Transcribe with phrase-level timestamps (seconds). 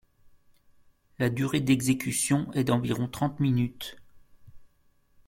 [1.19, 3.97] La durée d'exécution est d'environ trente minutes.